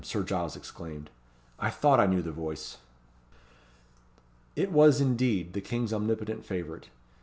[0.03, 1.11] Sir Giles exclaimed.
[1.59, 2.77] "I thought I knew the voice."
[4.55, 6.89] It was, indeed, the King's omnipotent favourite.